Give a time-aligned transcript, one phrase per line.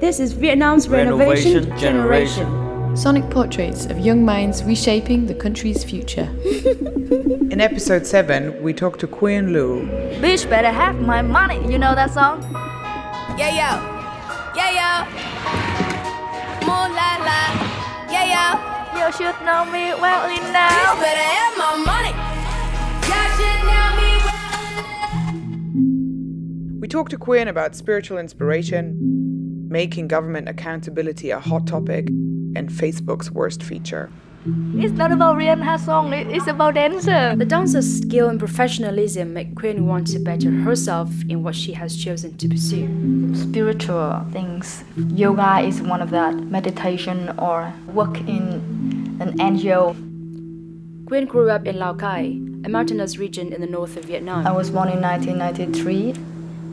[0.00, 2.44] This is Vietnam's Renovation, Renovation Generation.
[2.46, 2.96] Generation.
[2.96, 6.28] Sonic portraits of young minds reshaping the country's future.
[7.52, 9.86] In episode 7, we talk to Quyên Lưu.
[10.20, 11.60] Bitch better have my money.
[11.70, 12.40] You know that song?
[13.38, 13.70] Yeah, yo.
[14.56, 14.90] Yeah, yo.
[16.66, 17.40] Moon la la.
[18.10, 18.44] Yeah, yo.
[18.98, 20.98] You should know me well Bitch enough.
[20.98, 22.14] better have my money.
[23.06, 24.40] Y'all should know me well.
[26.80, 28.96] We talked to Quyên about spiritual inspiration,
[29.70, 34.10] making government accountability a hot topic, and Facebook's worst feature.
[34.74, 36.12] It's not about Rihanna song.
[36.12, 37.36] It's about dancer.
[37.36, 41.94] The dancer's skill and professionalism make Quyên want to better herself in what she has
[41.96, 42.88] chosen to pursue.
[43.34, 44.82] spiritual things.
[44.96, 46.34] Yoga is one of that.
[46.34, 49.94] Meditation or work in an NGO.
[51.04, 54.46] Quyên grew up in Lao Cai, a mountainous region in the north of Vietnam.
[54.46, 56.14] I was born in 1993.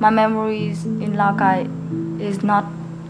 [0.00, 1.68] My memories in Lao Cai
[2.20, 2.64] is not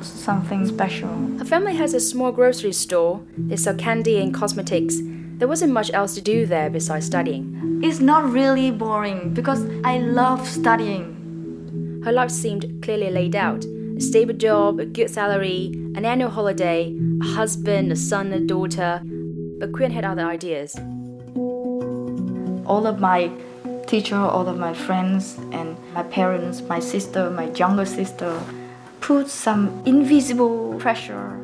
[0.06, 1.08] something special.
[1.38, 3.20] Her family has a small grocery store.
[3.36, 4.96] They sell candy and cosmetics.
[5.38, 7.80] There wasn't much else to do there besides studying.
[7.82, 12.02] It's not really boring because I love studying.
[12.04, 16.96] Her life seemed clearly laid out a stable job, a good salary, an annual holiday,
[17.20, 19.00] a husband, a son, a daughter.
[19.58, 20.76] But Quyên had other ideas.
[22.66, 23.30] All of my
[23.86, 28.40] teacher, all of my friends and my parents, my sister, my younger sister
[29.02, 31.36] put some invisible pressure.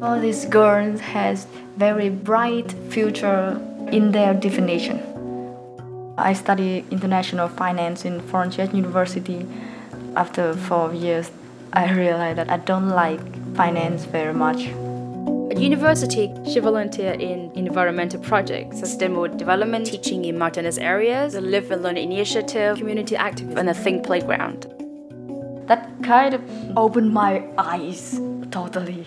[0.00, 5.02] All these girls has very bright future in their definition.
[6.16, 9.46] I study international finance in Foreign Trade University.
[10.14, 11.30] After four years,
[11.72, 13.20] I realized that I don't like
[13.56, 14.68] finance very much.
[15.50, 21.70] At university, she volunteered in environmental projects, sustainable development, teaching in mountainous areas, the Live
[21.70, 24.81] and Learn initiative, community activism, and the Think Playground.
[25.72, 26.42] That kind of
[26.76, 28.20] opened my eyes
[28.50, 29.06] totally.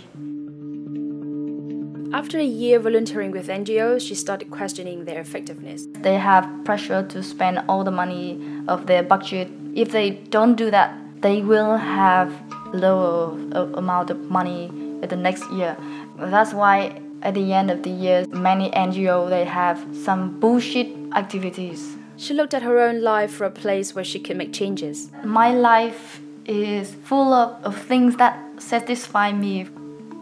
[2.11, 5.85] After a year volunteering with NGOs, she started questioning their effectiveness.
[6.01, 9.47] They have pressure to spend all the money of their budget.
[9.75, 12.33] If they don't do that, they will have
[12.73, 14.71] lower uh, amount of money
[15.07, 15.77] the next year.
[16.17, 21.95] That's why at the end of the year, many NGO they have some bullshit activities.
[22.17, 25.11] She looked at her own life for a place where she could make changes.
[25.23, 29.67] My life is full of, of things that satisfy me.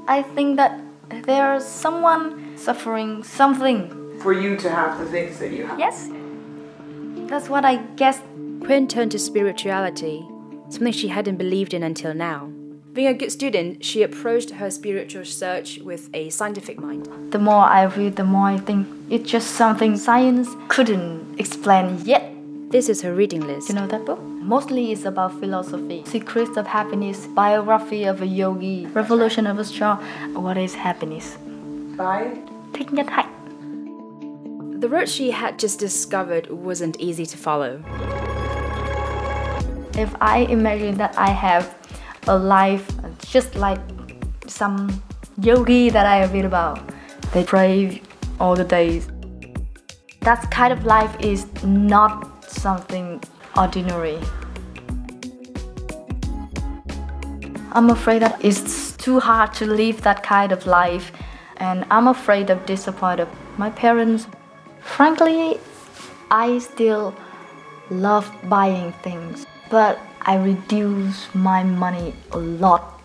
[0.07, 0.79] I think that
[1.23, 4.19] there's someone suffering something.
[4.21, 5.79] For you to have the things that you have.
[5.79, 6.09] Yes?
[7.29, 8.21] That's what I guess
[8.59, 10.25] Quyên turned to spirituality,
[10.69, 12.51] something she hadn't believed in until now.
[12.93, 17.09] Being a good student, she approached her spiritual search with a scientific mind.
[17.31, 22.31] The more I read, the more I think it's just something science couldn't explain yet.
[22.69, 23.69] This is her reading list.
[23.69, 24.19] You know that book?
[24.43, 29.95] Mostly it's about philosophy, secrets of happiness, biography of a yogi, revolution of a straw.
[30.33, 31.37] What is happiness?
[31.97, 32.35] Bye.
[32.73, 33.29] Thích nhất hạnh.
[34.81, 37.79] The road she had just discovered wasn't easy to follow.
[39.97, 41.73] If I imagine that I have
[42.27, 42.85] a life
[43.31, 43.79] just like
[44.47, 45.01] some
[45.41, 46.79] yogi that I read about,
[47.31, 48.01] they pray
[48.41, 49.07] all the days.
[50.19, 53.21] That kind of life is not something
[53.57, 54.19] ordinary.
[57.71, 61.11] I'm afraid that it's too hard to live that kind of life,
[61.57, 63.27] and I'm afraid of disappointing
[63.57, 64.27] my parents.
[64.81, 65.59] Frankly,
[66.29, 67.15] I still
[67.89, 73.01] love buying things, but I reduce my money a lot.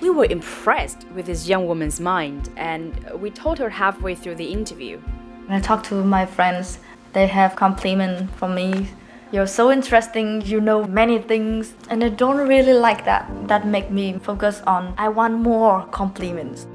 [0.00, 4.52] We were impressed with this young woman's mind, and we told her halfway through the
[4.52, 5.00] interview.
[5.46, 6.78] When I talk to my friends,
[7.12, 8.88] they have compliment from me.
[9.30, 13.30] You're so interesting, you know many things, and I don't really like that.
[13.46, 16.66] That make me focus on I want more compliments.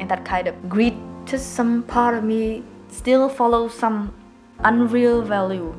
[0.00, 0.96] And that kind of greed
[1.26, 4.12] to some part of me still follows some
[4.64, 5.72] unreal value.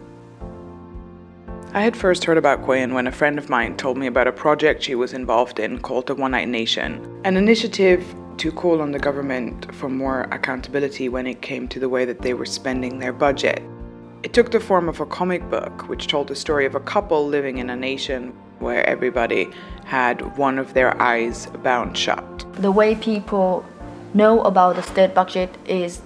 [1.73, 4.31] I had first heard about Quyên when a friend of mine told me about a
[4.31, 8.05] project she was involved in called the One Eyed Nation, an initiative
[8.37, 12.21] to call on the government for more accountability when it came to the way that
[12.21, 13.61] they were spending their budget.
[14.23, 17.27] It took the form of a comic book which told the story of a couple
[17.27, 19.49] living in a nation where everybody
[19.85, 22.45] had one of their eyes bound shut.
[22.55, 23.63] The way people
[24.13, 26.01] know about the state budget is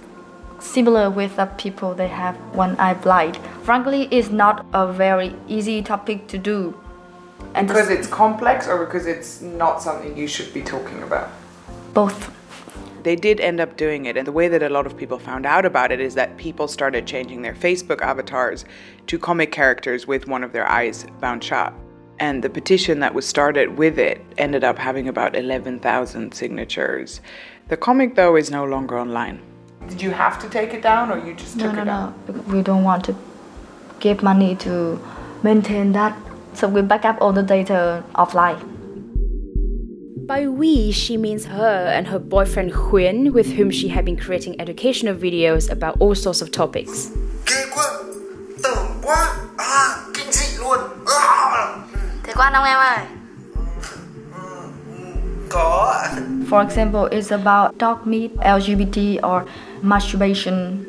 [0.58, 3.38] similar with the people they have one eye blind.
[3.62, 6.74] Frankly, it's not a very easy topic to do.
[7.54, 11.30] And the- it's complex or because it's not something you should be talking about?
[11.94, 12.30] Both.
[13.02, 14.16] they did end up doing it.
[14.18, 16.68] And the way that a lot of people found out about it is that people
[16.68, 18.64] started changing their Facebook avatars
[19.06, 21.72] to comic characters with one of their eyes bound shut.
[22.18, 27.22] And the petition that was started with it ended up having about 11,000 signatures.
[27.68, 29.40] The comic, though, is no longer online.
[29.88, 32.14] Did you have to take it down or you just No, took no, it down?
[32.28, 32.54] no.
[32.54, 33.14] We don't want to
[34.00, 35.00] give money to
[35.42, 36.14] maintain that.
[36.52, 38.60] So we back up all the data offline.
[40.30, 44.60] By we, she means her and her boyfriend Huyên, with whom she had been creating
[44.60, 47.10] educational videos about all sorts of topics.
[56.48, 59.44] For example, it's about dog meat, LGBT, or
[59.82, 60.86] masturbation.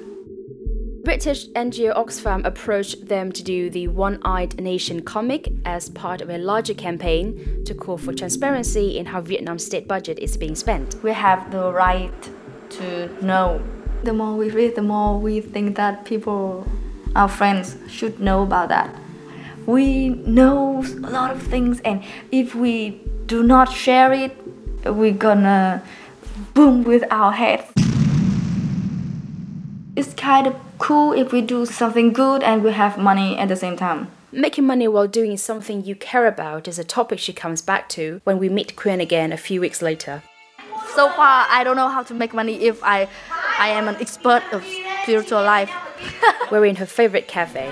[1.03, 6.29] British NGO Oxfam approached them to do the One Eyed Nation comic as part of
[6.29, 11.01] a larger campaign to call for transparency in how Vietnam's state budget is being spent.
[11.01, 12.29] We have the right
[12.71, 13.63] to know.
[14.03, 16.67] The more we read, the more we think that people,
[17.15, 18.95] our friends, should know about that.
[19.65, 24.37] We know a lot of things, and if we do not share it,
[24.85, 25.81] we're gonna
[26.53, 27.63] boom with our heads.
[29.95, 33.55] It's kind of cool if we do something good and we have money at the
[33.55, 34.07] same time.
[34.31, 38.19] Making money while doing something you care about is a topic she comes back to
[38.23, 40.23] when we meet Quyên again a few weeks later.
[40.95, 43.07] So far, I don't know how to make money if I,
[43.59, 44.65] I am an expert of
[45.03, 45.71] spiritual life.
[46.51, 47.71] We're in her favorite cafe.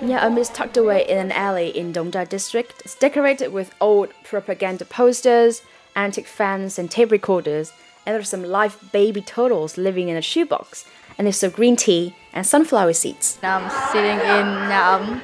[0.00, 2.82] Nhà Um is tucked away in an alley in Dongda district.
[2.84, 5.62] It's decorated with old propaganda posters,
[5.94, 7.72] antique fans, and tape recorders.
[8.04, 10.84] And there's some live baby turtles living in a shoebox.
[11.18, 13.38] And there's some green tea and sunflower seeds.
[13.42, 15.20] I'm sitting in Nhà Ấm.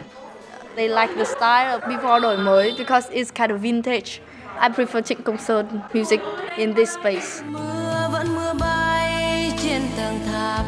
[0.77, 4.21] They like the style of before đổi mới because it's kind of vintage.
[4.59, 6.21] I prefer Trịnh Công Sơn music
[6.57, 7.43] in this space.
[7.47, 10.65] mưa vẫn mưa bay trên tầng tháp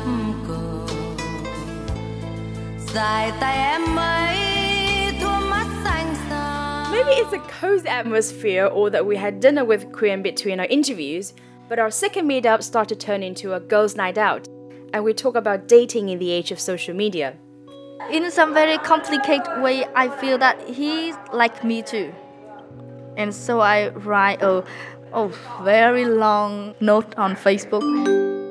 [0.48, 0.86] cổ
[2.94, 9.06] dài tay em ấy thua mắt xanh xa Maybe it's a cozy atmosphere or that
[9.06, 11.32] we had dinner with Quyên between our interviews,
[11.68, 14.53] but our second meetup started to turn into a girls' night out.
[14.94, 17.34] And we talk about dating in the age of social media.
[18.12, 22.14] In some very complicated way, I feel that he's like me too.
[23.16, 24.62] And so I write a,
[25.12, 25.28] a
[25.64, 27.82] very long note on Facebook,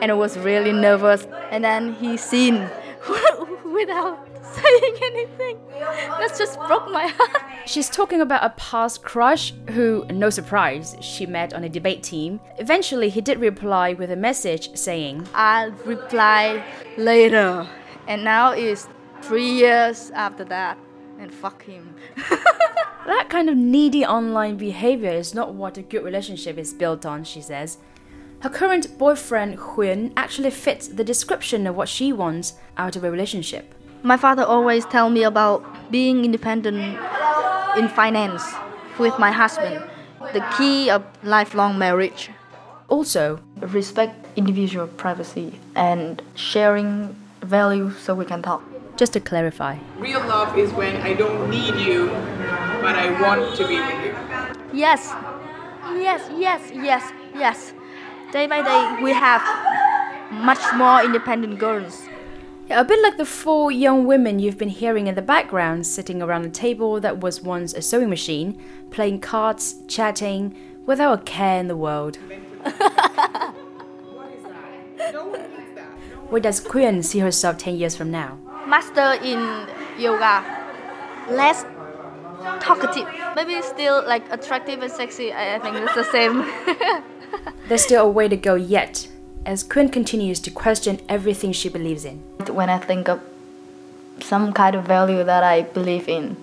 [0.01, 1.25] and I was really nervous.
[1.50, 2.69] And then he seen
[3.74, 5.60] without saying anything.
[5.80, 7.42] That just broke my heart.
[7.66, 12.40] She's talking about a past crush who, no surprise, she met on a debate team.
[12.60, 16.63] Eventually, he did reply with a message saying, I'll reply
[16.98, 17.68] later.
[18.07, 18.88] And now it's
[19.22, 20.78] three years after that,
[21.19, 21.95] and fuck him.
[23.06, 27.25] That kind of needy online behavior is not what a good relationship is built on,
[27.25, 27.78] she says.
[28.40, 33.12] Her current boyfriend, Huyên, actually fits the description of what she wants out of a
[33.12, 33.75] relationship.
[34.04, 37.00] My father always tell me about being independent
[37.78, 38.44] in finance
[39.00, 39.82] with my husband,
[40.34, 42.30] the key of lifelong marriage.
[42.90, 48.62] Also, Respect individual privacy and sharing value so we can talk.
[48.98, 52.10] just to clarify, Real love is when I don't need you,
[52.84, 54.14] but I want to be with you.
[54.74, 55.14] Yes,
[55.96, 57.04] yes, yes, yes,
[57.36, 57.74] yes.
[58.34, 59.42] Day by day, we have
[60.30, 62.04] much more independent girls.
[62.69, 66.21] Yeah, a bit like the four young women you've been hearing in the background sitting
[66.21, 68.57] around a table that was once a sewing machine,
[68.90, 72.18] playing cards, chatting, without a care in the world.
[76.30, 78.40] Where does Quyên see herself 10 years from now?
[78.66, 79.68] Master in
[79.99, 80.44] yoga,
[81.30, 81.66] less
[82.59, 85.31] talkative, maybe still like attractive and sexy.
[85.33, 86.45] I I think it's the same.
[87.68, 89.07] There's still a way to go yet,
[89.45, 92.19] as Quyên continues to question everything she believes in.
[92.47, 93.21] When I think of
[94.21, 96.38] some kind of value that I believe in,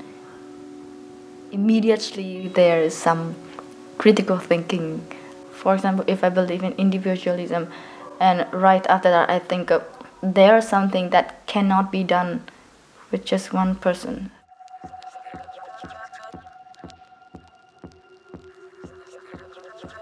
[1.51, 3.35] immediately there is some
[3.99, 5.07] critical thinking.
[5.53, 7.69] For example, if I believe in individualism,
[8.19, 9.83] and right after that I think of
[10.23, 12.45] there's something that cannot be done
[13.11, 14.31] with just one person.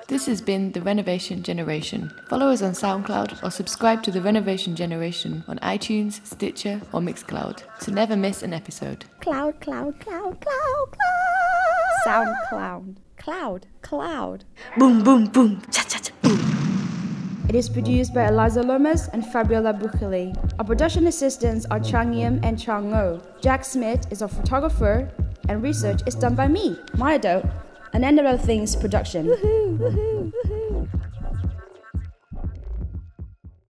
[0.09, 2.11] This has been The Renovation Generation.
[2.31, 7.61] Follow us on SoundCloud or subscribe to The Renovation Generation on iTunes, Stitcher, or Mixcloud
[7.81, 9.05] to never miss an episode.
[9.21, 12.05] Cloud, cloud, cloud, cloud, cloud.
[12.05, 13.01] Sound cloud.
[13.19, 14.45] Cloud, cloud.
[14.79, 17.45] boom, boom, boom, cha cha cha, boom.
[17.51, 20.35] It is produced by Eliza Lomas and Fabiola Bucheli.
[20.59, 23.21] Our production assistants are Chang Yim and Chang Ngo.
[23.43, 25.13] Jacques Smit is our photographer,
[25.51, 27.51] and research is done by me, Maya Doe,
[27.93, 29.29] an End of Other Things production.